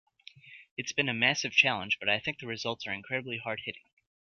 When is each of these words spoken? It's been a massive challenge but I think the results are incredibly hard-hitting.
It's 0.77 0.93
been 0.93 1.09
a 1.09 1.13
massive 1.13 1.51
challenge 1.51 1.99
but 1.99 2.09
I 2.09 2.17
think 2.19 2.39
the 2.39 2.47
results 2.47 2.87
are 2.87 2.91
incredibly 2.91 3.37
hard-hitting. 3.37 3.83